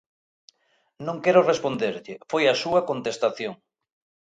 "Non 1.05 1.17
quero 1.23 1.47
responderlle", 1.51 2.13
foi 2.31 2.43
a 2.47 2.59
súa 2.63 2.81
contestación. 2.89 3.53